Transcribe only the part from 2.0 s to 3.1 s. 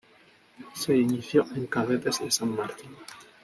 de San Martín.